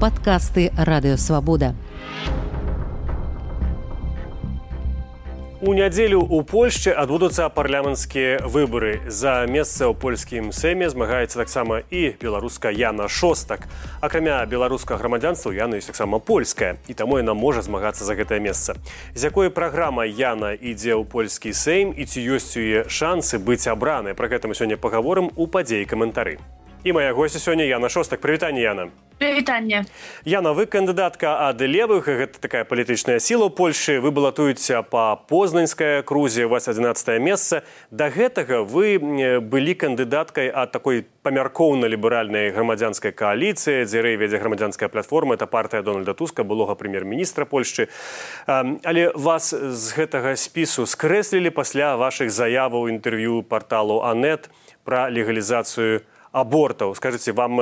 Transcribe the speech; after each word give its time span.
падкасты 0.00 0.72
радыёвабода. 0.76 1.74
У 5.66 5.72
нядзелю 5.72 6.20
ў 6.20 6.44
Польшчы 6.44 6.92
адбудуцца 6.92 7.48
парламенцкія 7.48 8.44
выбары. 8.44 9.00
За 9.08 9.48
месца 9.48 9.88
ў 9.88 9.96
польскім 9.96 10.52
сэме 10.52 10.84
змагаецца 10.92 11.40
таксама 11.40 11.80
і 11.88 12.12
беларуска 12.20 12.68
Яна 12.68 13.08
шостак. 13.08 13.64
Акрамя 14.04 14.44
беларуска 14.44 15.00
грамадзянства 15.00 15.56
Яна 15.56 15.80
ёсць 15.80 15.88
таксама 15.88 16.20
польская 16.20 16.76
і 16.86 16.94
таму 16.94 17.16
яна 17.16 17.32
можа 17.32 17.64
змагацца 17.64 18.04
за 18.04 18.14
гэтае 18.14 18.36
месца. 18.36 18.76
З 19.16 19.32
якой 19.32 19.48
праграма 19.48 20.04
Яна 20.04 20.52
ідзе 20.52 20.92
ў 20.92 21.08
польскі 21.08 21.56
сэйм 21.56 21.96
і 21.96 22.04
ці 22.04 22.20
ёсць 22.36 22.52
у 22.54 22.60
яе 22.60 22.84
шансы 22.92 23.40
быць 23.40 23.64
абранай. 23.64 24.12
Пра 24.12 24.28
гэта 24.28 24.52
мы 24.52 24.54
сёння 24.54 24.76
пагаворым 24.76 25.32
у 25.40 25.48
падзеі 25.48 25.88
каментары. 25.88 26.36
І 26.84 26.92
мая 26.92 27.12
госця 27.12 27.38
сёння 27.38 27.64
Яна 27.64 27.88
шостак. 27.88 28.20
Прывітанне 28.20 28.60
Яна. 28.60 28.88
Вітанне 29.20 29.84
Яна 30.24 30.52
вы 30.52 30.66
кандыдатка 30.66 31.48
ад 31.48 31.60
левых. 31.62 32.04
Гэта 32.04 32.36
такая 32.38 32.64
палітычная 32.64 33.18
сіла 33.18 33.48
Польшы. 33.48 33.98
Вы 33.98 34.10
балатуеце 34.10 34.82
па 34.82 35.16
познаньская 35.16 36.02
крузе 36.02 36.46
вас 36.46 36.68
11 36.68 37.20
месца. 37.20 37.62
Да 37.90 38.10
гэтага 38.10 38.60
вы 38.60 38.98
былі 39.40 39.74
кандыдаткай 39.74 40.52
ад 40.52 40.72
такой 40.72 41.06
памяркоўна-ліберальнай 41.24 42.52
грамадзянскай 42.52 43.12
кааліцыі. 43.12 43.88
Дзе 43.88 44.02
вядзе 44.02 44.36
грамадзянская 44.36 44.88
платформа. 44.88 45.34
Это 45.34 45.46
партыя 45.46 45.82
дональда 45.82 46.12
туска 46.12 46.44
былога 46.44 46.74
прэм'ер-міністра 46.74 47.46
Польшчы. 47.46 47.88
Але 48.46 49.10
вас 49.16 49.54
з 49.54 49.96
гэтага 49.96 50.36
спісу 50.36 50.84
скрэслілі 50.84 51.50
пасля 51.50 51.96
вашых 51.96 52.28
заяваў 52.28 52.92
інтэрв'ю 52.92 53.42
порталу 53.48 54.04
анет 54.04 54.50
пра 54.84 55.08
легалізацыю 55.08 56.04
абортаў. 56.36 56.92
Скажитеце 56.94 57.32
вам 57.32 57.56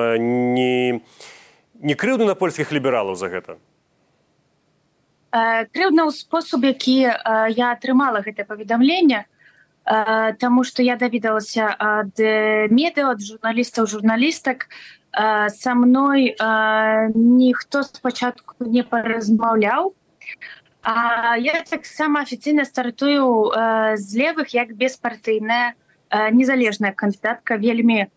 не 0.55 1.01
не 1.78 1.95
крыўду 1.95 2.27
на 2.27 2.34
польскіх 2.34 2.74
лібералаў 2.74 3.14
за 3.14 3.30
гэта? 3.30 3.59
Крыўдна 5.75 6.06
ў 6.06 6.11
спосаб 6.14 6.67
які 6.67 6.98
я 7.55 7.67
атрымала 7.75 8.22
гэта 8.27 8.42
паведамленне 8.42 9.27
Таму 9.84 10.64
што 10.64 10.80
я 10.83 10.97
даведалася 10.97 11.69
ад 11.77 12.17
медыа 12.72 13.12
ад 13.12 13.20
журналістаў 13.20 13.84
журналістак. 13.86 14.64
Са 15.12 15.75
мной 15.77 16.33
ніхто 17.14 17.83
спачатку 17.84 18.56
не 18.64 18.83
паразмаўляў. 18.83 19.92
Я 21.36 21.61
таксама 21.69 22.25
афіцыйна 22.25 22.64
стартую 22.64 23.52
з 24.00 24.08
левых 24.17 24.56
як 24.56 24.72
беспартыйная 24.72 25.77
незалежная 26.33 26.97
кандыдатка 26.97 27.61
вельмі 27.61 28.08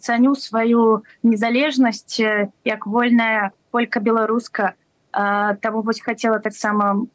цаню 0.00 0.34
сваю 0.34 1.02
незалежнасць 1.22 2.20
як 2.64 2.86
вольная 2.86 3.50
полька 3.70 4.00
беларуска. 4.00 4.74
Таму 5.12 5.82
вось 5.82 6.00
хацела 6.00 6.38
таксама 6.38 7.06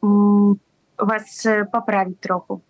вас 0.98 1.46
паправіць 1.72 2.20
троху. 2.20 2.62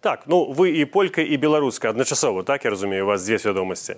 Так 0.00 0.26
ну 0.26 0.52
вы 0.52 0.70
і 0.78 0.84
полька 0.84 1.22
і 1.22 1.36
беларуска 1.36 1.90
адначасова 1.90 2.42
так 2.42 2.64
я 2.64 2.70
разумею 2.70 3.06
вас 3.06 3.24
дзве 3.24 3.38
свядомасці? 3.38 3.96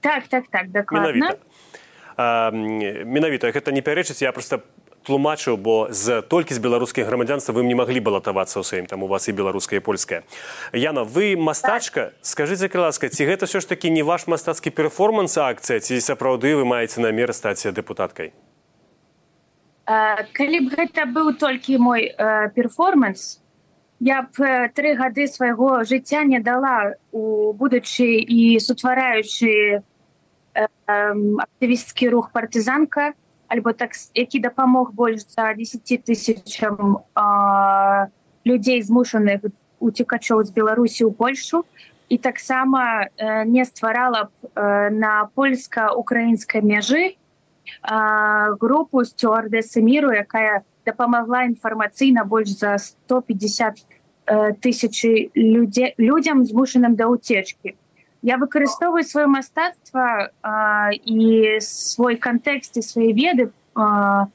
Так 0.00 0.28
так 0.28 0.44
так 0.50 0.70
дакладна. 0.70 1.36
Менавіта. 2.16 3.50
Гэта 3.50 3.72
не 3.72 3.82
пярэчыць 3.82 4.22
я 4.22 4.32
просто 4.32 4.62
тлумачыў 5.04 5.56
бо 5.56 5.88
з 5.92 6.22
толькі 6.22 6.54
з 6.56 6.58
беларускіх 6.58 7.06
грамадзянства 7.06 7.52
вы 7.52 7.64
не 7.64 7.76
маглі 7.76 8.00
балатавацца 8.00 8.58
ў 8.60 8.64
сваім 8.64 8.86
там 8.88 9.04
у 9.04 9.08
вас 9.08 9.28
і 9.28 9.36
беларуская 9.36 9.78
і 9.78 9.84
польская 9.84 10.24
Яна 10.72 11.04
вы 11.04 11.36
мастачка? 11.36 12.12
Скажыце 12.22 12.72
ласка 12.74 13.08
ці 13.08 13.24
гэта 13.28 13.46
все 13.46 13.60
ж 13.60 13.68
таки 13.68 13.90
не 13.90 14.02
ваш 14.02 14.26
мастацкі 14.26 14.70
перформанс 14.70 15.36
акцыя 15.38 15.80
ці 15.80 16.00
сапраўды 16.00 16.56
вы 16.56 16.64
маеце 16.64 17.00
намер 17.00 17.32
стаць 17.36 17.62
дэпутаткай? 17.62 18.32
Калі 19.84 20.58
б 20.64 20.66
гэта 20.72 21.04
быў 21.04 21.36
толькі 21.36 21.78
мой 21.78 22.08
перформанс 22.56 23.44
я 24.00 24.22
б 24.24 24.68
тры 24.74 24.96
гады 24.96 25.28
свайго 25.28 25.84
жыцця 25.84 26.24
не 26.24 26.40
дала 26.40 26.96
у 27.12 27.52
будучы 27.52 28.20
і 28.20 28.58
сутвараючы 28.60 29.84
актывісткі 30.54 32.08
рух 32.08 32.30
партызанка 32.32 33.12
альбо 33.54 33.72
так 33.72 33.94
які 34.14 34.40
дапамог 34.40 34.92
больш 34.92 35.22
за 35.30 35.54
10 35.54 36.02
тысячам 36.02 36.98
людзей 38.44 38.82
змушаных 38.82 39.46
уцікачоў 39.78 40.42
з 40.42 40.50
беларусі 40.50 41.06
ў 41.06 41.12
польшу. 41.14 41.64
І 42.08 42.18
таксама 42.18 43.08
э, 43.16 43.44
не 43.48 43.64
стварала 43.64 44.28
б 44.28 44.30
э, 44.54 44.90
на 44.90 45.30
польска-украінскай 45.34 46.60
мяжы 46.60 47.14
э, 47.14 47.14
групу 48.60 49.04
сцюардэсы 49.04 49.80
міру 49.80 50.12
якая 50.12 50.62
дапамагла 50.84 51.48
інфармацыйна 51.48 52.24
больш 52.24 52.52
за 52.60 52.76
150 52.76 53.86
э, 54.26 54.52
тысячи 54.60 55.30
людзе 55.34 55.94
людзям 55.96 56.44
змушаным 56.44 56.94
да 56.94 57.08
ўцечкі 57.08 57.72
я 58.24 58.38
выкарыстоўваю 58.40 59.04
сваё 59.04 59.28
мастацтва 59.28 60.32
і 61.04 61.60
свой 61.60 62.16
кантэкст 62.16 62.80
і 62.80 62.82
свае 62.82 63.12
веды 63.12 63.52
а, 63.76 64.32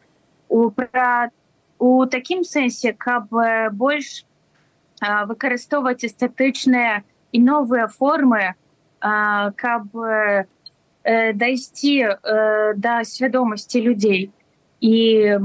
у 0.47 0.69
пра 0.69 1.33
у 1.79 2.05
такім 2.05 2.45
сэнсе 2.45 2.93
каб 2.93 3.33
больш 3.73 4.25
а, 5.01 5.25
выкарыстоўваць 5.25 6.05
эстэтычныя 6.05 7.01
і 7.33 7.37
новыя 7.41 7.89
формы 7.89 8.53
а, 9.01 9.51
каб 9.57 9.89
э, 9.97 10.45
дайсці 11.33 11.95
э, 12.05 12.73
да 12.77 13.03
свядомасці 13.03 13.81
людзей 13.81 14.29
і 14.79 14.95
э, 15.25 15.39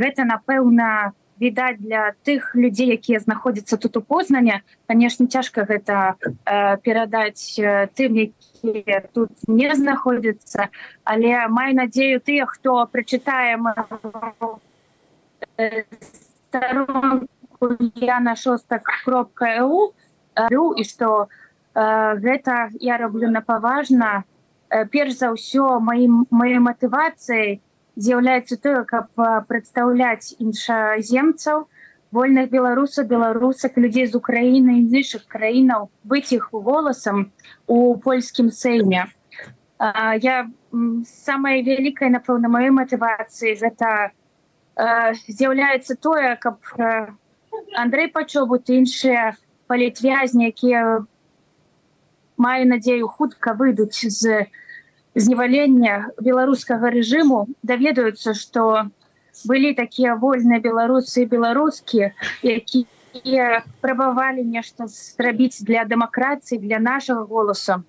гэта 0.00 0.24
напэўна 0.24 1.12
у 1.12 1.25
відаць 1.40 1.78
для 1.78 2.12
тых 2.24 2.54
людзей 2.54 2.96
якія 2.96 3.20
знаходзяцца 3.20 3.76
тут 3.76 3.96
у 3.96 4.02
познане 4.02 4.62
конечно 4.86 5.26
цяжка 5.26 5.64
гэта 5.64 6.16
э, 6.44 6.76
перадаць 6.82 7.58
э, 7.58 7.88
тым 7.94 8.16
якія 8.16 9.04
тут 9.12 9.30
не 9.46 9.74
знаходзяцца. 9.74 10.68
Але 11.04 11.48
маю 11.48 11.74
надзею 11.76 12.20
тыя 12.20 12.46
хто 12.46 12.86
прачытае 12.86 13.56
я 17.94 18.20
на 18.20 18.36
шостак 18.36 18.84
кропка 19.04 19.64
у 19.64 19.92
і 20.74 20.84
что 20.84 21.28
гэта 21.76 22.70
я 22.80 22.96
раблю 22.96 23.30
на 23.30 23.40
паважна. 23.40 24.24
Перш 24.90 25.20
за 25.20 25.30
ўсё 25.30 25.78
маім 25.80 26.26
маёй 26.30 26.58
матывацыяй 26.58 27.60
з'яўляецца 27.96 28.56
тое 28.60 28.84
каб 28.84 29.08
прадстаўляць 29.48 30.36
іншаземцаў 30.38 31.66
вольных 32.12 32.50
беларусаў 32.50 33.08
беларусак 33.10 33.76
людзей 33.80 34.06
з 34.06 34.20
Украіны 34.20 34.78
іншых 34.84 35.26
краінаў 35.32 35.88
быць 36.04 36.32
іх 36.36 36.52
голасам 36.52 37.32
у 37.66 37.96
польскім 37.96 38.52
сейме 38.52 39.06
я 40.26 40.36
самая 41.08 41.58
вялікая 41.64 42.12
напэўна 42.12 42.52
маёй 42.52 42.70
матывацыі 42.70 43.56
гэта 43.64 44.12
з'яўляецца 44.76 45.96
тое 45.96 46.36
каб 46.36 46.60
Андрей 47.74 48.08
пачобут 48.12 48.68
іншыя 48.70 49.36
палітвязні 49.66 50.52
якія 50.52 51.04
маю 52.36 52.68
надзею 52.68 53.08
хутка 53.08 53.56
выйдуць 53.56 54.04
з 54.04 54.46
зневалення 55.16 56.12
беларускага 56.20 56.92
рэжыму 56.92 57.46
даведаюцца 57.62 58.36
што 58.36 58.92
былі 59.48 59.72
такія 59.78 60.14
вольныя 60.20 60.60
беларусы 60.60 61.24
беларускі 61.24 62.12
якія 62.44 63.64
прабавалі 63.80 64.44
нешта 64.44 64.86
зрабіць 64.92 65.64
для 65.64 65.88
дэмакратыі 65.88 66.60
для 66.60 66.78
нашага 66.78 67.24
голаса 67.24 67.80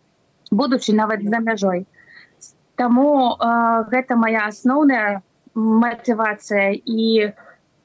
будучы 0.51 0.95
нават 0.95 1.23
за 1.23 1.43
мяжой 1.43 1.85
Таму 2.77 3.33
э, 3.33 3.47
гэта 3.89 4.15
моя 4.15 4.45
асноўная 4.45 5.25
матывацыя 5.57 6.77
і 6.77 7.33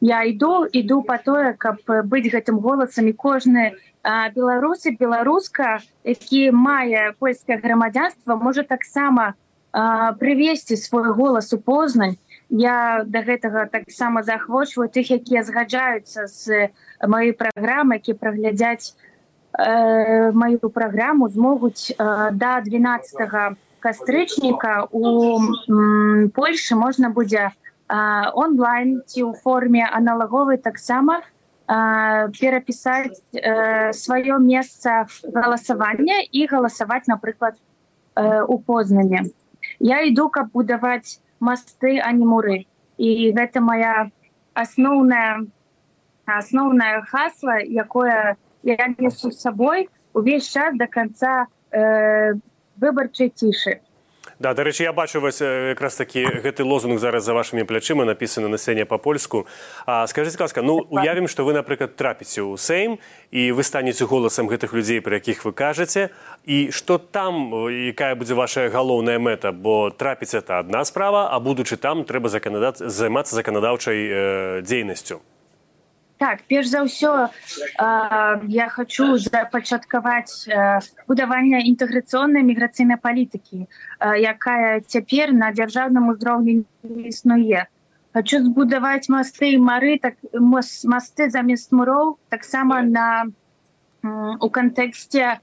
я 0.03 0.25
іду 0.27 0.67
іду 0.67 1.03
по 1.07 1.17
тое 1.17 1.55
каб 1.55 1.79
быць 1.87 2.27
гэтым 2.27 2.59
голасам 2.59 3.07
і 3.07 3.15
кожны 3.15 3.79
беларусы 4.35 4.91
беларуска 4.99 5.79
які 6.03 6.51
мае 6.51 7.15
польскае 7.23 7.63
грамадзянство 7.63 8.35
можа 8.35 8.67
таксама 8.67 9.35
прывесці 9.73 10.77
свой 10.77 11.13
голас 11.15 11.53
у 11.53 11.59
познань. 11.59 12.19
Я 12.51 13.05
до 13.07 13.11
да 13.11 13.23
гэтага 13.23 13.67
таксама 13.71 14.23
захвочваю 14.23 14.91
тых 14.91 15.09
якія 15.09 15.47
згаджаюцца 15.47 16.27
з 16.27 16.69
маёй 17.01 17.33
праграмы 17.33 17.97
які 17.97 18.19
праглядзяць 18.19 18.93
э, 19.57 20.33
маю 20.33 20.59
праграму 20.69 21.31
змогуць 21.31 21.95
э, 21.95 22.31
до 22.35 22.61
12 22.61 23.57
кастрычніка 23.81 24.85
у 24.91 25.41
Польшы 26.35 26.77
можна 26.77 27.09
будзе 27.09 27.49
э, 27.49 27.62
онлайн 27.93 29.03
ці 29.05 29.21
ў 29.29 29.37
форме 29.45 29.85
аналаговай 29.85 30.57
таксама 30.57 31.21
перапісаць 31.69 33.21
э, 33.33 33.93
сваё 33.93 34.39
месца 34.41 35.07
галасавання 35.23 36.21
і 36.33 36.47
галасаваць 36.51 37.07
напрыклад 37.07 37.55
э, 38.17 38.43
у 38.43 38.59
познанне 38.59 39.31
я 39.79 40.01
іду 40.03 40.29
каб 40.29 40.51
будаваць 40.53 41.21
масты 41.41 41.99
а 42.03 42.13
не 42.13 42.27
муры. 42.27 42.67
І 42.99 43.33
гэта 43.33 43.61
моя 43.61 44.11
асноўная 44.55 45.47
асноўнае 46.27 47.03
хасла 47.03 47.59
якое 47.63 48.37
я 48.63 48.87
несу 48.99 49.31
з 49.31 49.41
сабой 49.41 49.89
увесь 50.13 50.49
час 50.49 50.77
до 50.77 50.87
конца 50.87 51.47
э, 51.71 52.35
выбарчай 52.77 53.31
цішы 53.31 53.81
Да, 54.43 54.55
дарэчы 54.55 54.83
я 54.83 54.93
бачу 54.93 55.21
вас 55.21 55.39
якраз 55.41 55.95
такі 55.95 56.27
гэты 56.43 56.65
лозунг 56.67 56.99
зараз 56.99 57.23
за 57.23 57.31
вашымі 57.31 57.63
плячыма 57.63 58.03
напісаны 58.03 58.51
на 58.51 58.59
сцэне 58.59 58.83
па-польску. 58.91 59.47
Скажитеце 59.87 60.43
ласка 60.43 60.63
ну 60.67 60.83
уявім 60.91 61.31
што 61.31 61.47
вы 61.47 61.55
напрыклад 61.55 61.95
трапіце 61.95 62.43
ў 62.43 62.59
сейм 62.59 62.99
і 63.31 63.55
вы 63.55 63.63
станеце 63.63 64.03
голасам 64.03 64.51
гэтых 64.51 64.75
людзей 64.75 64.99
пра 64.99 65.23
якіх 65.23 65.47
вы 65.47 65.55
кажаце. 65.55 66.11
І 66.43 66.75
што 66.75 66.99
там 66.99 67.55
якая 67.71 68.19
будзе 68.19 68.35
ваша 68.35 68.67
галоўная 68.67 69.23
мэта? 69.23 69.55
Бо 69.55 69.95
трапіць 69.95 70.35
это 70.35 70.59
адна 70.59 70.83
справа 70.91 71.31
а 71.31 71.39
будучы 71.39 71.79
там 71.79 72.03
трэба 72.03 72.27
заканадаць 72.27 72.83
займацца 72.83 73.39
заканадаўчай 73.39 73.99
э, 74.11 74.61
дзейнасцю 74.67 75.23
Так, 76.23 76.47
перш 76.47 76.71
за 76.71 76.87
ўсё 76.87 77.27
э, 77.27 77.29
я 78.47 78.67
хочу 78.71 79.19
запачаткаваць 79.19 80.47
э, 80.47 80.79
будаванне 81.11 81.67
інтэграцыйнай 81.67 82.47
міграцыйнай 82.47 82.95
палітыкі, 82.95 83.67
э, 83.67 83.67
якая 84.23 84.87
цяпер 84.87 85.35
на 85.35 85.51
дзяржаўным 85.51 86.15
узроўні 86.15 86.63
існуе. 87.11 87.67
Хочу 88.15 88.39
збудаваць 88.39 89.11
масты 89.11 89.59
мары 89.59 89.99
так, 89.99 90.15
масты 90.87 91.27
замест 91.27 91.75
муроў 91.75 92.23
таксама 92.31 92.87
на 92.87 93.27
у 94.39 94.47
кантэксце 94.47 95.43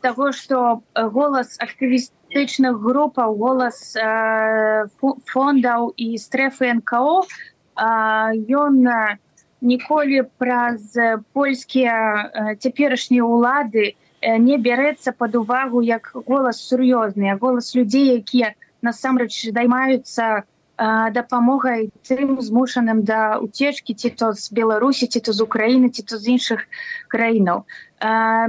того, 0.00 0.32
што 0.32 0.80
голас 0.96 1.60
актывістычных 1.60 2.80
групаў, 2.80 3.36
голас 3.36 3.92
э, 3.92 4.88
фондаў 5.28 5.92
і 5.92 6.16
стрэфы 6.16 6.72
НКО 6.80 7.28
ён 7.76 8.80
э, 8.88 9.20
ніколі 9.66 10.22
праз 10.38 10.94
польскія 11.34 12.56
цяперашнія 12.62 13.26
ўлады 13.26 13.94
не 14.22 14.56
бярэцца 14.58 15.12
под 15.12 15.36
увагу 15.42 15.82
як 15.82 16.10
голас 16.14 16.62
сур'ёзны 16.70 17.34
голас 17.42 17.74
людзей 17.74 18.16
якія 18.22 18.54
насамрэч 18.82 19.50
займаюцца 19.50 20.46
дапамогай 20.78 21.88
тым 22.04 22.36
змушаным 22.40 23.02
да 23.02 23.38
уцечкі 23.40 23.94
ці 23.94 24.10
то 24.10 24.32
з 24.32 24.52
беларусі 24.52 25.08
ці 25.08 25.20
то 25.20 25.32
з 25.32 25.40
украіны 25.40 25.88
ці 25.88 26.02
то 26.02 26.18
з 26.20 26.36
іншых 26.36 26.68
краінаў. 27.08 27.64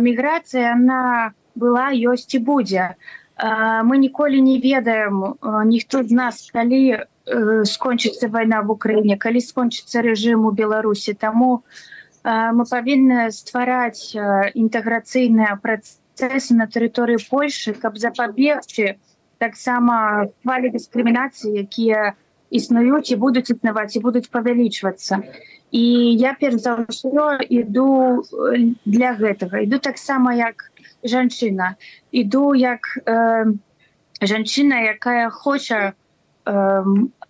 Міграцыя 0.04 0.76
она 0.76 1.32
была 1.56 1.96
ёсць 1.96 2.36
і 2.36 2.44
будзе 2.44 3.00
мы 3.38 3.98
ніколі 3.98 4.42
не 4.42 4.58
ведаем 4.60 5.38
ніхто 5.66 6.04
з 6.04 6.12
нас 6.12 6.50
калі 6.54 7.06
скончыцца 7.64 8.30
вайна 8.34 8.62
в 8.62 8.72
Україніне 8.72 9.18
калі 9.18 9.42
скончыцца 9.42 10.02
рэжым 10.02 10.46
у 10.48 10.52
беларусі. 10.52 11.14
Таму 11.14 11.64
мы 12.24 12.64
павінны 12.66 13.30
ствараць 13.32 14.16
інтэграцыйныя 14.16 15.60
працэсы 15.62 16.58
на 16.58 16.66
тэрыторыі 16.66 17.22
польльши 17.30 17.74
каб 17.78 17.98
запабегчы 17.98 18.98
таксама 19.38 20.28
хвалі 20.42 20.74
дыскрымінацыі 20.74 21.62
якія 21.62 22.18
існуюць 22.50 23.12
і 23.12 23.22
будуць 23.22 23.52
існаваць 23.52 23.96
і 23.96 24.02
будуць 24.02 24.32
павялічвацца. 24.34 25.22
І 25.72 25.84
я 26.16 26.34
перш 26.40 26.64
за 26.64 26.80
ўсё 26.80 27.44
іду 27.44 28.24
для 28.88 29.12
гэтага. 29.14 29.68
Іду 29.68 29.78
таксама 29.84 30.34
як 30.34 30.72
жанчына 31.04 31.76
іду 32.12 32.54
як 32.56 32.82
э, 33.06 33.46
жанчына 34.22 34.82
якая 34.96 35.30
хоча 35.30 35.94
у 35.94 35.98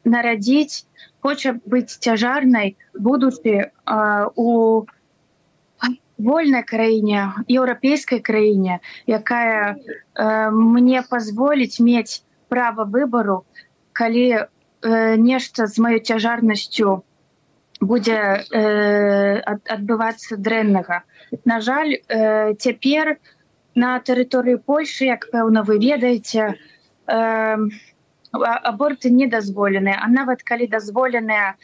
нарадзіць 0.08 0.86
хоча 1.20 1.56
быць 1.66 1.98
цяжарнай 2.00 2.76
будучы 2.94 3.72
у 4.36 4.86
вольнай 6.18 6.64
краіне 6.64 7.34
еўрапейскай 7.48 8.20
краіне 8.20 8.80
якая 9.06 9.76
э, 9.76 10.50
мне 10.52 11.04
пазволіць 11.10 11.80
мець 11.80 12.24
права 12.50 12.88
выбару 12.90 13.46
калі 13.94 14.26
э, 14.34 14.46
нешта 15.18 15.68
з 15.68 15.78
маёй 15.78 16.02
цяжарнасцю 16.02 17.04
будзе 17.82 18.18
э, 18.18 19.42
адбывацца 19.46 20.42
дрэннага 20.42 21.04
на 21.46 21.62
жаль 21.62 21.94
э, 21.94 22.56
цяпер 22.58 23.18
на 23.78 24.00
тэрыторыі 24.10 24.58
польльши 24.58 25.06
як 25.10 25.30
пэўна 25.32 25.64
вы 25.64 25.78
ведаеце 25.84 26.58
э, 27.08 27.58
аборты 28.34 29.10
не 29.10 29.28
дазволены 29.28 29.94
а 29.94 30.08
нават 30.10 30.44
калі 30.44 30.68
дазволеныя 30.68 31.56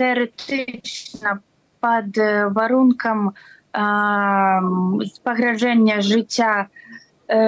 тэоретычна 0.00 1.40
под 1.84 2.16
варункам 2.56 3.34
пагражэння 5.24 6.00
жыцця 6.00 6.68
э, 7.28 7.38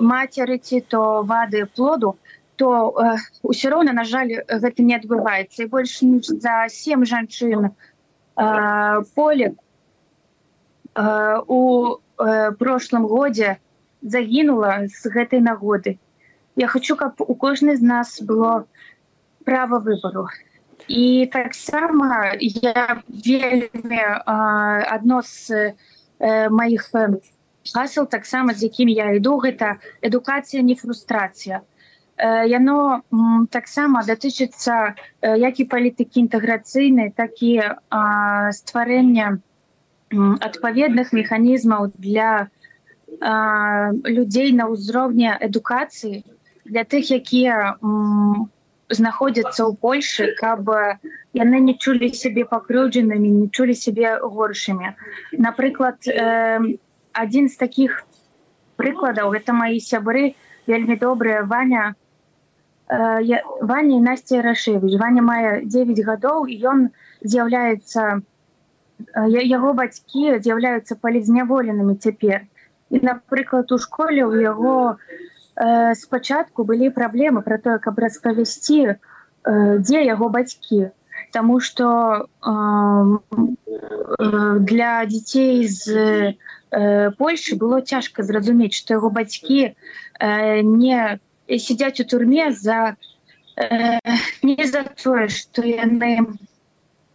мацеры 0.00 0.58
ці 0.58 0.80
то 0.80 1.22
вады 1.22 1.66
плоду 1.66 2.16
то 2.56 2.94
ўсё 3.42 3.70
роўна 3.74 3.92
на 3.92 4.04
жаль 4.04 4.30
гэта 4.46 4.82
не 4.82 4.94
адбываецца. 4.96 5.66
І 5.66 5.70
больш 5.70 6.02
ніж 6.02 6.30
за 6.38 6.66
сем 6.70 7.04
жанчын 7.04 7.74
поле 9.14 9.54
у 10.94 11.60
прошлым 12.16 13.06
годзе 13.06 13.58
загінула 14.02 14.86
з 14.86 15.10
гэтай 15.10 15.40
нагоды. 15.40 15.98
Я 16.56 16.68
хочу 16.68 16.96
каб 16.96 17.18
у 17.18 17.34
кожны 17.34 17.76
з 17.76 17.82
нас 17.82 18.22
было 18.22 18.66
право 19.44 19.78
выбору 19.78 20.28
і 20.88 21.28
таксама 21.32 22.34
я 22.38 23.02
вельмі 23.08 24.02
адно 24.26 25.22
з 25.22 25.74
э, 26.20 26.50
маіх 26.50 26.90
гасел 27.74 28.06
таксама 28.06 28.54
з 28.54 28.68
якімі 28.68 28.92
я 28.92 29.12
іду 29.16 29.40
гэта 29.40 29.80
адукацыя 30.04 30.62
не 30.62 30.74
фрустрацыя 30.74 31.64
яно 32.46 33.02
таксама 33.50 34.04
датычыцца 34.06 34.94
як 35.22 35.60
і 35.60 35.64
палітыкі 35.64 36.20
інтэграцыйнай 36.20 37.10
так 37.10 37.42
і 37.42 37.58
стварэння 38.52 39.40
адпаведных 40.40 41.12
механізмаў 41.12 41.92
для 41.98 42.48
людзей 44.04 44.52
на 44.52 44.66
ўзроўні 44.70 45.30
адукацыі 45.38 46.24
для 46.64 46.84
тых 46.84 47.10
якія 47.12 47.76
знаходзяцца 48.90 49.60
ў 49.64 49.72
польльше 49.80 50.32
каб 50.38 50.68
яны 51.34 51.60
не 51.60 51.74
чулі 51.74 52.10
сябе 52.14 52.44
пакрыўджанымі 52.48 53.30
не 53.30 53.48
чулі 53.48 53.74
сябе 53.74 54.16
горшымі. 54.22 54.94
Напрыклад 55.32 56.06
э, 56.06 56.78
адзін 57.12 57.48
з 57.48 57.56
таких 57.56 58.04
прыкладаў 58.76 59.34
гэта 59.34 59.52
мои 59.56 59.80
сябры 59.80 60.34
вельмі 60.66 60.96
добрыя 61.00 61.42
ваня 61.42 61.94
э, 62.88 63.40
ваня 63.60 63.98
насця 64.00 64.42
рашевич 64.42 65.00
ваня 65.00 65.22
мае 65.22 65.64
9 65.64 66.04
гадоў 66.04 66.46
і 66.46 66.54
ён 66.62 66.78
з'яўляецца 67.24 68.20
яго 69.26 69.72
бацькі 69.74 70.38
з'яўляюцца 70.38 70.96
палізняволенымі 71.00 71.96
цяпер 71.96 72.46
і 72.90 73.00
напрыклад 73.02 73.72
у 73.72 73.78
школе 73.78 74.24
у 74.24 74.34
яго 74.34 74.96
э, 75.56 75.94
спачатку 75.94 76.64
былі 76.64 76.90
праблемы 76.90 77.42
про 77.42 77.58
тое 77.58 77.78
каб 77.78 77.98
распавясці 77.98 78.94
э, 78.94 78.96
дзе 79.78 80.04
яго 80.04 80.28
бацькі 80.28 80.90
Таму 81.32 81.58
что 81.58 82.28
э, 82.42 82.50
э, 84.18 84.56
для 84.60 85.04
дзяцей 85.06 85.66
з 85.66 86.36
э, 86.70 87.10
Польшы 87.18 87.56
было 87.56 87.82
цяжка 87.82 88.22
зразумець 88.22 88.74
што 88.74 88.94
яго 88.94 89.10
бацькі 89.10 89.74
э, 89.74 90.60
не 90.62 91.18
сядзяць 91.48 92.00
у 92.00 92.04
турме 92.04 92.52
за 92.52 92.96
э, 93.56 93.98
не 94.42 94.66
за 94.66 94.84
тое 94.94 95.28
што 95.28 95.66
яны 95.66 96.22
э, 96.22 96.53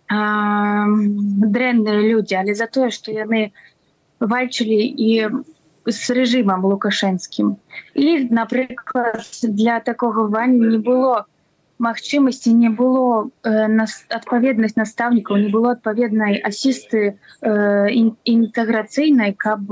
дрэнныя 0.09 2.01
людзі 2.01 2.35
але 2.41 2.53
за 2.57 2.65
тое 2.67 2.89
што 2.89 3.13
яны 3.13 3.51
вальчылі 4.19 4.81
і 4.81 5.11
з 5.85 6.15
рэжымам 6.17 6.65
лукашэнскім 6.65 7.57
і 7.93 8.07
напрыклад 8.33 9.25
для 9.43 9.79
такого 9.79 10.27
ваня 10.27 10.73
не 10.75 10.77
было 10.77 11.25
магчымасці 11.79 12.53
не 12.53 12.69
было 12.69 13.29
э, 13.43 13.67
нас 13.67 14.03
адпаведнасць 14.09 14.75
настаўнікаў 14.75 15.37
не 15.37 15.49
было 15.49 15.71
адпаведнай 15.77 16.41
асісты 16.41 17.15
э, 17.15 17.89
інтэграцыйнай 18.25 19.33
каб 19.33 19.69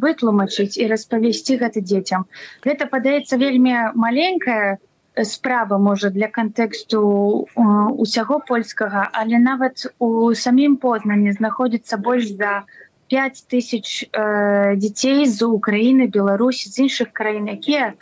вытлумачыць 0.00 0.80
і 0.80 0.88
распавесці 0.88 1.60
гэта 1.60 1.84
дзецям 1.84 2.24
гэта 2.64 2.86
падаецца 2.86 3.36
вельмі 3.36 3.92
маленькая 3.94 4.78
справа 5.24 5.78
можа 5.78 6.10
для 6.10 6.28
кантэксту 6.28 7.48
усяго 7.56 8.38
польскага 8.46 9.08
але 9.12 9.38
нават 9.38 9.86
у 9.98 10.34
самім 10.34 10.76
познанні 10.76 11.32
знаходзіцца 11.32 11.98
больш 11.98 12.30
за 12.38 12.64
5 13.10 13.44
тысяч 13.50 14.06
э, 14.12 14.76
дзяцей 14.76 15.26
з 15.26 15.42
Украіны 15.42 16.06
Беларусі 16.06 16.70
з 16.70 16.86
іншых 16.86 17.10
краін 17.12 17.50
якія 17.50 17.94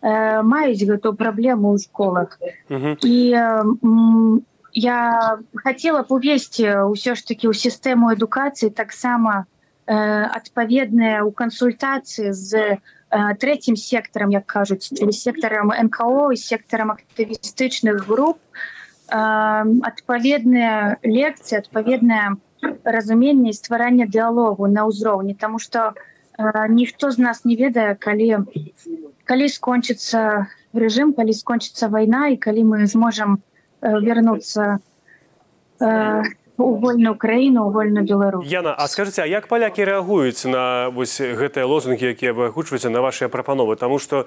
э, 0.00 0.42
маюць 0.42 0.80
гэту 0.80 1.12
праблему 1.12 1.76
ў 1.76 1.78
школах. 1.84 2.40
І 3.04 3.36
я 4.76 5.00
хацела 5.60 6.02
б 6.04 6.08
увесці 6.08 6.88
ўсё 6.88 7.12
ж 7.16 7.20
таки 7.28 7.48
ў 7.48 7.52
сістэму 7.52 8.12
адукацыі 8.16 8.72
таксама 8.72 9.44
адпаведныя 9.86 11.20
ў 11.20 11.30
кансультацыі 11.36 12.32
з 12.32 12.80
третьим 13.38 13.76
сектором 13.76 14.30
як 14.30 14.46
кажуць 14.46 14.90
сектором 15.14 15.70
нко 15.70 16.32
і 16.32 16.36
сектором 16.36 16.90
актывістычных 16.90 18.06
груп 18.06 18.38
адпаведныя 19.08 20.98
лекцыі 21.02 21.58
адпаведная 21.62 22.36
разуменне 22.84 23.52
стварання 23.52 24.06
дыалогу 24.06 24.66
на 24.66 24.86
ўзроўні 24.90 25.34
тому 25.34 25.58
что 25.58 25.94
ніхто 26.68 27.10
з 27.10 27.18
нас 27.18 27.44
не 27.44 27.56
ведае 27.56 27.94
калі 27.94 28.42
калі 29.24 29.46
скончыцца 29.48 30.50
рэжым 30.74 31.14
калі 31.14 31.32
скончыцца 31.32 31.88
вайна 31.88 32.34
і 32.34 32.36
калі 32.36 32.64
мы 32.64 32.86
зможам 32.86 33.38
вернуцца 33.80 34.78
у 36.58 36.76
вольную 36.76 37.14
краіну 37.14 37.70
вольную 37.70 38.06
белару 38.06 38.42
Яна 38.44 38.74
А 38.78 38.88
скажите 38.88 39.22
А 39.22 39.26
як 39.26 39.48
палякі 39.48 39.84
рэагуюць 39.84 40.48
на 40.48 40.88
вось 40.88 41.20
гэтыя 41.20 41.66
лозунгі 41.66 42.12
якія 42.12 42.32
вы 42.32 42.46
агучваеце 42.48 42.88
на 42.90 43.00
вашыя 43.00 43.28
прапановы? 43.28 43.76
Таму 43.76 43.98
что 43.98 44.26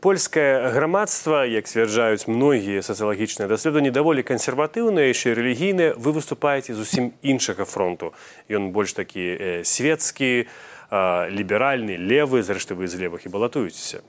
польскае 0.00 0.70
грамадства 0.70 1.44
як 1.44 1.68
сцвярджаюць 1.68 2.26
многія 2.26 2.80
сацыялагічныя 2.82 3.48
даследаванні 3.48 3.90
даволі 3.90 4.22
кансерватыўныя 4.22 5.12
яшчэ 5.12 5.34
рэлігійныя. 5.34 5.94
Вы 5.98 6.12
выступаеце 6.16 6.74
зусім 6.74 7.12
іншага 7.22 7.64
фронту. 7.64 8.14
Ён 8.48 8.70
больш 8.72 8.92
такі 8.92 9.60
светскі 9.64 10.48
ліберальны 10.90 11.96
левы 12.00 12.42
зрэшты 12.42 12.74
вы 12.74 12.88
з 12.88 12.96
левых 12.96 13.26
і 13.26 13.28
балатуецеся. 13.28 14.00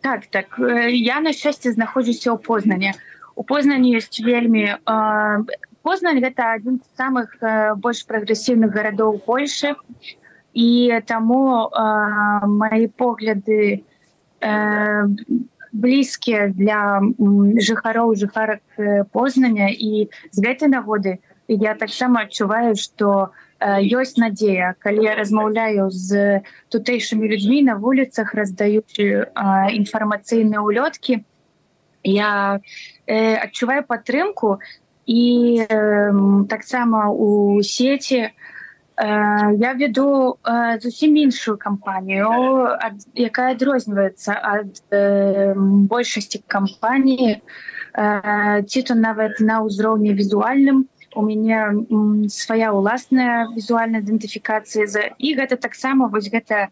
Так 0.00 0.26
так. 0.26 0.56
Я 0.88 1.20
на 1.20 1.32
шчасце 1.32 1.72
знаходжуся 1.72 2.32
ў 2.32 2.38
познанне 2.40 2.96
у 3.40 3.42
познані 3.42 3.96
ёсць 3.96 4.20
вельмі 4.20 4.76
познань 5.80 6.20
гэта 6.20 6.60
адзін 6.60 6.76
з 6.84 6.88
самых 7.00 7.32
больш 7.80 8.04
прагрэсіўных 8.04 8.68
гарадоў 8.76 9.16
польшы 9.24 9.72
і 10.52 11.00
таму 11.08 11.72
мои 12.60 12.84
погляды 13.02 13.80
блізкія 15.72 16.52
для 16.52 17.00
жыхароў 17.64 18.12
жыхарак 18.20 18.60
познання 19.16 19.72
і 19.72 20.12
з 20.12 20.36
гэтай 20.44 20.68
нагоды 20.68 21.16
я 21.48 21.72
таксама 21.74 22.28
адчуваю 22.28 22.76
што 22.76 23.32
ёсць 23.60 24.16
надзея. 24.16 24.74
Калі 24.80 25.04
я 25.04 25.14
размаўляю 25.16 25.88
з 25.92 26.40
тутэйшымі 26.72 27.28
людзьмі 27.28 27.64
на 27.68 27.80
вуліцах 27.80 28.32
раздаючы 28.36 29.32
інфармацыйныя 29.80 30.60
ўлёткі 30.64 31.24
я 32.04 32.60
э, 33.06 33.36
адчуваю 33.36 33.84
падтрымку 33.84 34.58
і 35.06 35.66
э, 35.68 36.12
таксама 36.48 37.10
у 37.10 37.62
сеці 37.62 38.30
э, 38.30 38.30
я 39.58 39.72
веду 39.74 40.38
э, 40.44 40.80
зусім 40.80 41.16
іншую 41.16 41.56
кампанію 41.58 42.30
якая 43.14 43.52
адрозніваецца 43.52 44.32
ад 44.32 44.82
э, 44.90 45.54
большасці 45.56 46.42
кампаніі 46.46 47.40
э, 47.94 48.62
ці 48.62 48.82
то 48.82 48.94
нават 48.94 49.40
на 49.40 49.60
ўзроўні 49.60 50.14
візуальным 50.14 50.88
у 51.16 51.22
мяне 51.26 52.30
свая 52.30 52.70
ўласная 52.70 53.50
візуальная 53.52 54.00
ідэнтыфікацыя 54.00 54.86
за 54.86 55.10
і 55.18 55.34
гэта 55.34 55.56
таксама 55.56 56.08
вось 56.08 56.30
гэта 56.30 56.70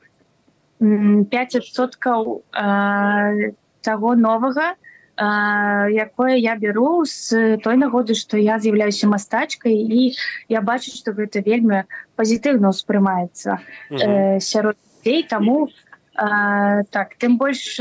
5соткаў 0.78 2.46
э, 2.54 3.52
таго 3.82 4.14
новага. 4.14 4.78
то 4.78 4.87
якое 5.18 6.36
я 6.38 6.54
беру 6.54 7.04
з 7.04 7.58
той 7.58 7.76
нагоды 7.76 8.14
што 8.14 8.38
я 8.38 8.58
з'яўляюся 8.62 9.10
мастачкай 9.10 9.74
і 9.74 10.14
я 10.48 10.60
бачу 10.62 10.94
што 10.94 11.10
гэта 11.10 11.42
вельмі 11.42 11.82
пазітыўна 12.14 12.70
ўспрымаецца 12.70 13.58
э, 13.90 14.38
сярод 14.38 14.78
дзей 15.02 15.26
таму 15.26 15.68
так 16.14 17.14
тым 17.18 17.38
больш 17.38 17.78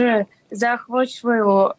заахвочваю 0.50 1.74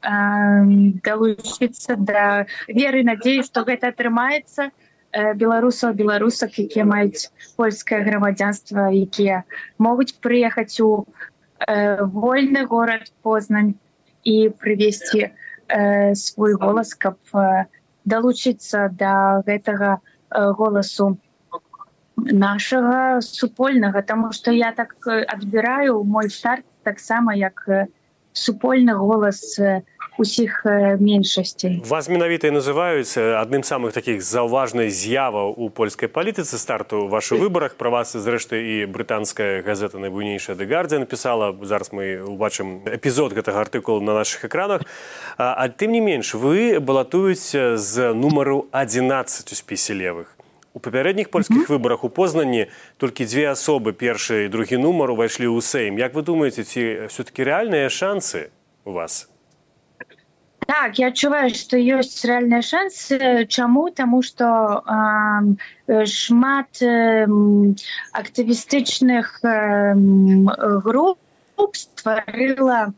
далучыцца 1.02 1.96
да 1.98 2.46
веры 2.68 3.02
надзею 3.02 3.42
што 3.42 3.64
гэта 3.66 3.90
атрымаецца 3.90 4.70
э, 4.70 5.34
беларусаў 5.34 5.94
беларусак 5.98 6.58
якія 6.58 6.84
маюць 6.84 7.34
польскае 7.56 8.04
грамадзянства 8.06 8.94
якія 8.94 9.42
могуць 9.78 10.14
прыехаць 10.22 10.78
у 10.84 11.06
э, 11.66 11.98
вольны 12.04 12.66
горад 12.66 13.10
познань 13.22 13.74
і 14.22 14.50
прывесці 14.60 15.32
э, 15.68 16.14
свой 16.14 16.54
голас 16.54 16.94
каб 16.94 17.18
э, 17.34 17.66
далучыцца 18.04 18.88
да 18.92 19.42
гэтага 19.46 20.00
э, 20.30 20.52
голасу 20.52 21.18
нашага 22.16 23.20
супольнага. 23.20 24.02
Тому 24.02 24.32
что 24.32 24.50
я 24.50 24.72
так 24.72 24.96
адбіраю 25.06 26.02
мой 26.04 26.30
старт 26.30 26.64
таксама 26.82 27.34
як 27.34 27.68
супольны 28.32 28.94
голас 28.94 29.58
у 29.58 29.82
усіх 30.18 30.66
меншасцей. 31.00 31.82
Вас 31.86 32.08
менавіта 32.08 32.50
называюць 32.50 33.16
адным 33.16 33.62
самых 33.62 33.92
таких 33.92 34.22
заўважнай 34.22 34.90
з'яваў 34.90 35.54
у 35.56 35.70
польскай 35.70 36.08
палітыцы 36.08 36.58
старту 36.58 37.06
вашу 37.08 37.38
выбарах. 37.38 37.76
Пра 37.76 37.90
вас 37.90 38.12
зрэшты 38.12 38.82
і 38.82 38.86
брытанская 38.86 39.62
газета 39.62 39.98
найбуйнейшая 39.98 40.56
дэгардзе 40.56 40.98
напісала 40.98 41.54
зараз 41.62 41.92
мы 41.92 42.22
убачым 42.22 42.82
эпізод 42.84 43.32
гэтага 43.32 43.60
артыкулу 43.60 44.00
на 44.00 44.14
наших 44.14 44.44
экранах. 44.44 44.82
А, 45.38 45.68
тым 45.68 45.92
не 45.92 46.00
менш 46.00 46.34
вы 46.34 46.80
балатуеце 46.80 47.76
з 47.76 48.12
нумару 48.14 48.66
11 48.72 49.52
у 49.52 49.54
спісе 49.54 49.94
левых 49.94 50.34
у 50.74 50.80
папярэдніх 50.80 51.28
польскіх 51.28 51.56
mm 51.56 51.66
-hmm. 51.66 51.78
выбарах 51.78 52.04
у 52.04 52.08
познанні 52.08 52.66
толькі 52.96 53.24
дзве 53.24 53.50
асобы 53.50 53.92
першы 53.92 54.44
і 54.44 54.48
другі 54.48 54.76
нумар 54.76 55.10
увайшлі 55.10 55.46
ў 55.46 55.60
сейм. 55.60 55.98
Як 55.98 56.14
вы 56.14 56.22
думаеце 56.22 56.64
ці 56.64 57.06
все-таки 57.08 57.44
рэальныя 57.44 57.88
шансы 57.88 58.48
у 58.84 58.92
вас 58.92 59.28
Так, 60.68 60.98
я 61.00 61.08
адчуваю, 61.08 61.48
што 61.56 61.78
ёсць 61.80 62.26
рэальныя 62.28 62.60
шансы. 62.60 63.16
Чаму 63.48 63.88
таму 63.88 64.20
што 64.20 64.44
э, 64.84 66.04
шмат 66.04 66.82
э, 66.84 67.24
актывістычных 68.12 69.30
э, 69.48 69.94
груп 70.84 71.72
стварыла 71.72 72.80
э, 72.84 72.92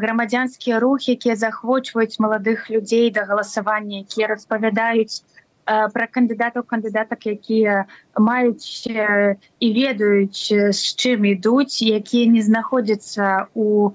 грамадзянскія 0.00 0.80
рухі, 0.80 1.20
якія 1.20 1.36
захвочваюць 1.36 2.16
маладых 2.16 2.72
людзей 2.72 3.12
да 3.12 3.28
галасавання, 3.28 4.08
якія 4.08 4.32
распавядаюць 4.32 5.20
пра 5.68 6.06
кандыдатаў 6.10 6.64
кандыдатак 6.64 7.26
якія 7.28 7.84
маюць 8.16 8.88
і 8.88 9.68
ведаюць 9.76 10.48
з 10.48 10.82
чым 10.96 11.28
ідуць 11.28 11.84
якія 11.84 12.26
не 12.32 12.42
знаходзяцца 12.42 13.48
у 13.54 13.92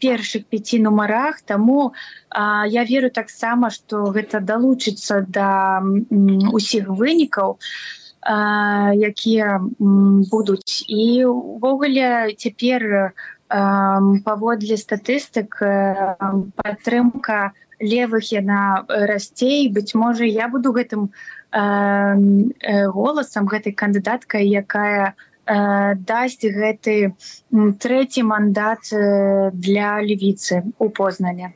першых 0.00 0.48
пяці 0.48 0.82
нумарах 0.88 1.42
таму 1.44 1.92
я 2.32 2.84
веру 2.88 3.10
таксама 3.10 3.70
што 3.70 4.08
гэта 4.16 4.40
далучыцца 4.40 5.24
да 5.28 5.82
усіх 6.52 6.88
вынікаў 6.88 7.58
якія 8.22 9.60
будуць. 10.30 10.84
І 10.88 11.24
увогуле 11.26 12.34
цяпер 12.38 13.12
паводле 13.48 14.76
статыстык 14.76 15.58
падтрымка 16.56 17.52
у 17.52 17.61
левых 17.82 18.30
яна 18.32 18.86
расцей 18.88 19.68
быць 19.68 19.94
можа 19.94 20.24
я 20.24 20.48
буду 20.48 20.72
гэтым 20.72 21.10
э, 21.10 21.60
э, 21.60 22.86
голасам 22.88 23.50
гэтай 23.50 23.74
кандыдаткай 23.74 24.46
якая 24.46 25.12
э, 25.12 25.94
дасць 25.98 26.46
гэты 26.46 27.14
трэці 27.52 28.22
мандат 28.22 28.92
э, 28.92 29.50
для 29.52 29.98
левіцы 30.00 30.62
у 30.78 30.88
познання 30.88 31.52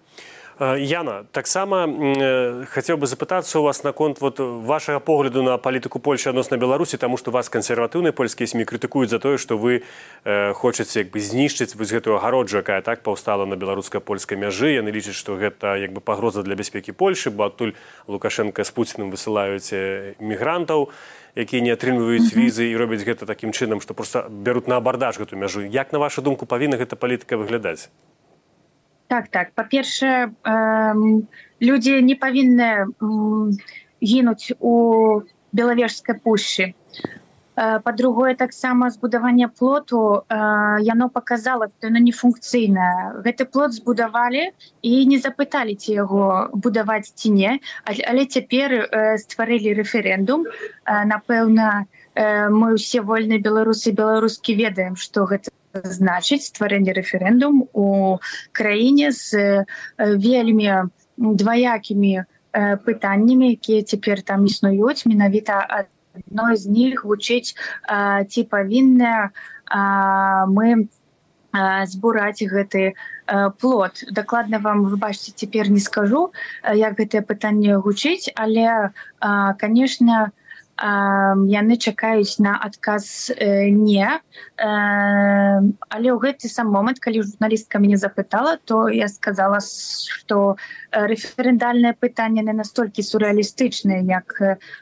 Яна 0.59 1.27
таксама 1.37 1.85
э, 1.85 2.65
хацеў 2.73 2.97
бы 2.97 3.05
запытацца 3.05 3.61
у 3.61 3.63
вас 3.63 3.85
наконт 3.85 4.23
вот 4.25 4.41
вашага 4.41 5.01
погляду 5.01 5.43
на 5.43 5.59
палітыку 5.59 6.01
Польшы 6.01 6.31
адносна 6.31 6.57
Беларусі, 6.57 6.97
таму 6.97 7.21
што 7.21 7.31
вас 7.31 7.53
кансерватыўныя 7.53 8.17
польскія 8.17 8.49
смі 8.49 8.65
крытыкуюць 8.65 9.13
за 9.13 9.19
тое, 9.19 9.37
што 9.37 9.59
вы 9.61 9.85
э, 10.25 10.53
хочаце 10.57 11.05
як 11.05 11.13
бы 11.13 11.21
знішчыць 11.21 11.77
вось 11.77 11.93
гэтую 11.93 12.17
агароджу, 12.17 12.65
якая 12.65 12.81
так 12.81 13.05
паўстала 13.05 13.45
на 13.45 13.61
беларуска-польскай 13.61 14.41
мяжы. 14.41 14.73
яны 14.73 14.89
лічаць, 14.89 15.13
што 15.13 15.37
гэта 15.37 15.77
як 15.77 15.93
бы 15.93 16.01
пагроза 16.01 16.43
для 16.43 16.57
бяспекі 16.57 16.97
Польшы, 16.97 17.29
бо 17.29 17.53
адтуль 17.53 17.77
Лукашенко 18.09 18.65
з 18.65 18.71
Пуціным 18.73 19.13
высылаюць 19.13 19.77
мігрантаў 20.25 20.89
якія 21.37 21.61
не 21.61 21.77
атрымліваюць 21.77 22.33
візы 22.33 22.65
і 22.73 22.77
робяць 22.81 23.05
гэта 23.05 23.29
такім 23.29 23.53
чынам, 23.53 23.85
што 23.85 23.93
просто 23.93 24.25
бяруць 24.33 24.73
на 24.73 24.81
абардаж 24.81 25.21
гэту 25.21 25.37
мяжу. 25.37 25.61
Як 25.61 25.93
на 25.93 26.01
вашу 26.01 26.25
думку 26.25 26.49
павінна 26.49 26.81
гэта 26.81 26.97
палітыка 26.97 27.37
выглядаць? 27.37 27.93
Так 29.09 29.29
так. 29.29 29.53
По-першае 29.55 30.31
э, 30.45 30.95
людзі 31.61 32.03
не 32.03 32.15
павінны 32.15 32.91
гінуць 34.03 34.53
у 34.61 35.23
белавежскай 35.53 36.19
пушчы. 36.21 36.75
Па-другое 37.57 38.35
таксама 38.37 38.91
збудаванне 38.91 39.49
плоту 39.49 40.29
яно 40.29 41.09
показала 41.09 41.69
што 41.73 41.89
яно 41.89 42.05
нефункцыйнае. 42.05 43.25
Гэты 43.25 43.49
плот 43.49 43.73
збудавалі 43.73 44.53
і 44.85 44.93
не 45.09 45.17
запыталі 45.17 45.73
ці 45.73 45.97
яго 45.97 46.53
будаваць 46.53 47.17
ці 47.17 47.33
не. 47.33 47.57
Але 47.89 48.29
цяпер 48.29 48.77
стварылі 49.17 49.73
рэферэндум 49.81 50.45
напэўна 50.85 51.89
мы 52.17 52.75
ўсе 52.75 53.05
вольныя 53.05 53.41
беларусы 53.41 53.93
беларускі 53.93 54.57
ведаем 54.57 54.97
што 54.97 55.29
гэта 55.29 55.53
значыць 55.85 56.49
стварэнне 56.49 56.97
рэферэндум 56.97 57.69
у 57.73 58.19
краіне 58.57 59.13
з 59.13 59.65
вельмі 59.99 60.89
дваякімі 61.17 62.25
пытаннямі 62.57 63.53
якія 63.53 63.85
цяпер 63.85 64.23
там 64.23 64.49
існуюць 64.49 65.05
менавіта 65.05 65.61
адной 65.61 66.57
з 66.57 66.67
них 66.73 67.05
гучыць 67.05 67.53
ці 67.53 68.41
павінна 68.49 69.31
мы 70.49 70.89
збураць 71.89 72.41
гэты 72.41 72.97
плод 73.61 74.05
дакладна 74.09 74.59
вам 74.59 74.89
вы 74.89 74.97
бачыце 74.97 75.37
цяпер 75.37 75.69
не 75.69 75.81
скажу 75.81 76.33
як 76.65 76.97
гэтае 76.97 77.21
пытанне 77.21 77.77
гучыць 77.77 78.33
але 78.35 78.93
конечно 79.61 80.33
яны 80.79 81.77
чакаюць 81.81 82.39
на 82.39 82.57
адказ 82.61 83.33
не. 83.41 84.09
Але 84.61 86.09
ў 86.13 86.19
гэты 86.21 86.53
сам 86.53 86.69
момант 86.69 87.01
калі 87.01 87.25
журналістка 87.25 87.79
мяне 87.81 87.97
запытала 87.97 88.61
то 88.65 88.89
я 88.89 89.09
сказала 89.09 89.61
что 89.65 90.57
рэферендальнае 90.93 91.97
пытанне 91.97 92.45
не 92.45 92.53
настолькі 92.53 93.03
сурреалістычнае 93.03 94.05
як 94.05 94.37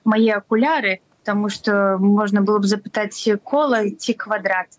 мае 0.04 0.34
акуляры 0.34 0.98
тому 1.24 1.48
что 1.48 1.96
можна 1.98 2.42
было 2.42 2.58
б 2.58 2.66
запытаць 2.66 3.22
кола 3.42 3.88
ці 3.90 4.12
квадрат. 4.14 4.74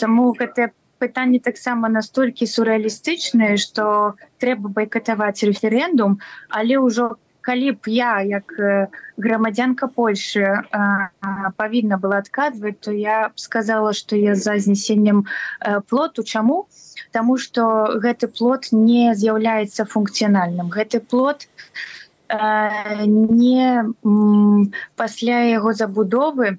Таму 0.00 0.32
гэтае 0.32 0.72
пытанне 1.00 1.38
таксама 1.40 1.88
настолькі 1.88 2.46
сурреалістычнае 2.46 3.56
что 3.56 4.16
трэба 4.40 4.72
байкатаваць 4.72 5.44
рэферэндум 5.44 6.20
але 6.48 6.80
ўжо 6.80 7.16
калі 7.40 7.72
б 7.80 7.88
я 7.88 8.20
як 8.20 8.52
грамадзянка 9.20 9.88
польльши 9.88 10.62
павінна 11.56 11.98
была 11.98 12.18
адказваць 12.24 12.80
то 12.80 12.92
я 12.92 13.30
сказала 13.36 13.92
что 13.92 14.16
я 14.16 14.34
за 14.34 14.58
знесеннем 14.58 15.26
плоту. 15.88 16.22
Чаму 16.22 16.68
Таму 17.12 17.38
что 17.38 17.98
гэты 17.98 18.28
плод 18.28 18.68
не 18.70 19.14
з'яўляецца 19.14 19.84
функцыянальным. 19.84 20.68
Гэты 20.68 21.00
плод 21.00 21.46
не 21.46 21.70
не 22.30 23.84
пасля 24.96 25.42
яго 25.50 25.72
забудовы 25.74 26.58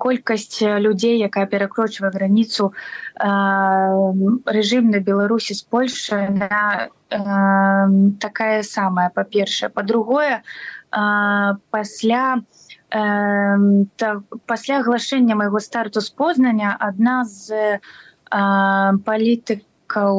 колькасць 0.00 0.60
людзей 0.60 1.20
якая 1.20 1.46
перакрочвае 1.46 2.10
граніцу 2.12 2.72
рэжым 3.20 4.90
на 4.90 5.00
беларусі 5.04 5.54
з 5.54 5.62
польша 5.62 6.28
на 6.28 6.88
такая 8.20 8.62
самая 8.62 9.10
па-першае. 9.14 9.68
Па-другое 9.68 10.42
пасля 10.90 12.42
пасля 14.46 14.78
аглашэння 14.82 15.34
майго 15.38 15.60
старту 15.60 16.00
з 16.00 16.10
познання 16.10 16.76
адна 16.80 17.24
з 17.24 17.78
палітыкаў 19.06 20.14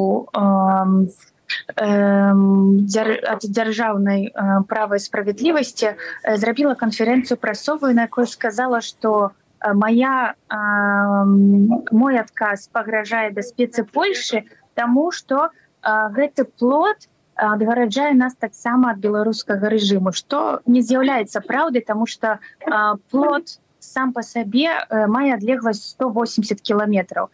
ад 1.76 3.42
дзяржаўнай 3.44 4.32
правай 4.72 5.00
справядлівасці 5.04 5.96
зрабіла 6.40 6.76
канферэнцыю 6.80 7.36
прасовую 7.36 7.92
на 7.96 8.08
якой 8.08 8.28
сказала 8.28 8.80
что 8.80 9.32
моя 9.68 10.36
мой 11.92 12.20
адказ 12.20 12.72
пагражае 12.72 13.32
бяспецы 13.32 13.84
польльши 13.84 14.48
тому 14.76 15.12
что 15.12 15.52
гэты 15.84 16.46
плод 16.46 17.11
адгараджае 17.36 18.14
нас 18.14 18.36
таксама 18.36 18.92
ад 18.92 19.00
беларускага 19.00 19.70
рэжыму. 19.70 20.12
Что 20.12 20.62
не 20.66 20.82
з'яўляецца 20.82 21.42
праўдай 21.42 21.82
тому 21.82 22.06
что 22.06 22.40
плод 23.12 23.60
сам 23.80 24.14
по 24.14 24.22
сабе 24.22 24.86
мае 24.90 25.34
адлегласць 25.36 25.96
180 25.98 26.62
кіламетраў. 26.62 27.30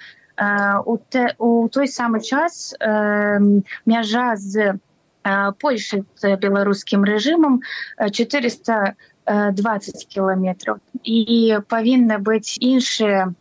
У, 0.86 0.98
те, 1.10 1.36
у 1.40 1.68
той 1.68 1.88
самы 1.88 2.22
час 2.22 2.76
э, 2.80 3.40
мяжа 3.86 4.36
з 4.36 4.80
э, 5.26 5.52
Польшай 5.58 6.06
з 6.16 6.38
беларускім 6.38 7.04
рэжымам 7.04 7.62
420 7.98 10.06
кіламетраў. 10.14 10.78
І 11.04 11.58
павінны 11.68 12.22
быць 12.22 12.62
іншыя 12.62 13.34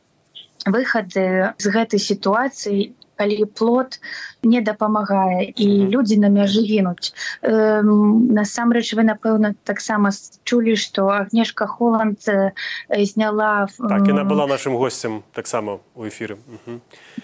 выхады 0.65 1.53
з 1.61 1.67
гэтай 1.69 2.01
сітуацыі 2.01 2.97
калі 3.17 3.45
плод 3.47 3.99
не 4.43 4.61
дапамагае 4.61 5.51
і 5.57 5.67
людзі 5.91 6.21
на 6.23 6.29
мяжы 6.29 6.63
гінуць. 6.63 7.13
Э, 7.43 7.83
насамрэч 7.83 8.95
вы 8.95 9.03
напэўна 9.09 9.55
таксама 9.65 10.13
чулі 10.45 10.77
што 10.77 11.09
агнешка 11.11 11.67
холланд 11.67 12.21
э, 12.29 12.53
зняла 12.89 13.67
так, 13.79 14.07
яна 14.07 14.25
была 14.25 14.47
нашим 14.47 14.77
гостцем 14.77 15.25
таксама 15.33 15.81
у 15.95 16.07
эфіры. 16.07 16.39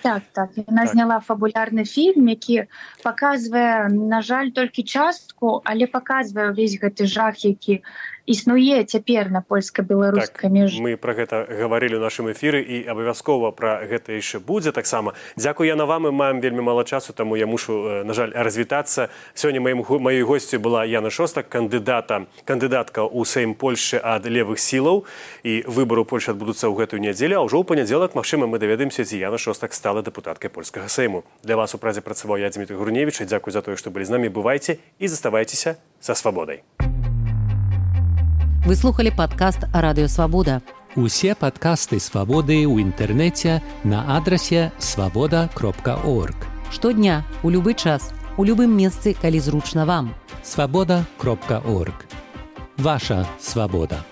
Так 0.03 0.23
так 0.33 0.51
яна 0.57 0.85
так. 0.85 0.93
зняла 0.93 1.21
фабулярны 1.21 1.85
фільм 1.85 2.29
які 2.29 2.67
паказвае 3.03 3.89
на 3.89 4.23
жаль 4.23 4.51
толькі 4.51 4.83
частку 4.83 5.61
але 5.65 5.87
паказвае 5.87 6.51
ўвесь 6.51 6.81
гэты 6.81 7.07
жах 7.07 7.45
які 7.45 7.85
існуе 8.27 8.85
цяпер 8.85 9.31
на 9.31 9.43
польска-беларускай 9.43 10.49
так, 10.49 10.53
меж 10.53 10.79
мы 10.79 10.97
про 10.97 11.15
гэта 11.15 11.47
гаварылі 11.49 11.99
ў 11.99 12.03
нашым 12.03 12.31
эфіры 12.31 12.63
і 12.63 12.87
абавязкова 12.87 13.51
пра 13.51 13.83
гэта 13.87 14.15
яшчэ 14.15 14.39
будзе 14.39 14.73
таксама. 14.73 15.15
Дзякую 15.37 15.67
я 15.67 15.77
на 15.77 15.87
вам 15.87 16.07
і 16.07 16.13
маем 16.15 16.41
вельмі 16.41 16.63
мала 16.63 16.85
часу 16.85 17.13
таму 17.13 17.37
я 17.37 17.47
мушу 17.47 18.05
на 18.05 18.15
жаль 18.15 18.33
развітацца. 18.35 19.11
Сёння 19.35 19.61
маім 19.61 19.83
маёй 19.83 20.23
госцю 20.23 20.61
была 20.61 20.85
яна 20.85 21.11
шостак 21.11 21.49
кандыдата 21.49 22.27
кандыдатка 22.45 23.03
ў 23.03 23.25
сэйм 23.27 23.55
польльшы 23.55 23.99
ад 24.03 24.27
левых 24.27 24.59
сілаў. 24.59 25.05
І 25.43 25.65
выбару 25.67 26.05
польша 26.05 26.33
адбудуцца 26.33 26.71
ў 26.71 26.79
гэтую 26.79 27.03
нядзелю 27.03 27.43
а 27.43 27.47
ўжо 27.47 27.59
ў 27.59 27.67
панядзелак 27.67 28.15
магчыма 28.15 28.47
мы 28.47 28.59
даведаемся 28.59 29.05
ці 29.05 29.19
яна 29.19 29.39
шостак 29.39 29.75
стала 29.75 30.03
дэпутаткай 30.03 30.51
польскага 30.51 30.89
сейму. 30.89 31.25
Для 31.43 31.57
вас 31.57 31.75
у 31.75 31.79
празе 31.79 32.01
працаваў 32.01 32.39
я 32.39 32.51
дзмітрий 32.51 32.79
гурневіча. 32.79 33.27
Дзякуй 33.27 33.53
за 33.53 33.63
тое 33.63 33.77
што 33.77 33.91
былі 33.91 34.05
з 34.07 34.15
намі. 34.15 34.29
Бывайце 34.33 34.79
і 34.99 35.07
заставайцеся 35.09 35.77
са 36.01 36.15
свабодай 36.15 36.63
Вы 38.65 38.77
слухали 38.77 39.11
падкаст 39.11 39.67
радыёвабода. 39.75 40.63
Усе 40.95 41.35
падкасты 41.35 41.99
свабоды 41.99 42.63
ў 42.63 42.79
інтэрнэце 42.87 43.59
на 43.83 44.07
адрасе 44.15 44.71
свабода 44.79 45.51
кропка 45.51 45.99
орг. 46.07 46.37
Штодня 46.71 47.27
у 47.43 47.51
любы 47.51 47.75
час 47.75 48.15
у 48.39 48.45
любым 48.45 48.71
месцы, 48.71 49.19
калі 49.19 49.41
зручна 49.41 49.85
вам. 49.85 50.15
Свабода 50.45 51.05
кропка 51.19 51.59
орг. 51.59 52.07
Ваша 52.79 53.27
свабода. 53.41 54.07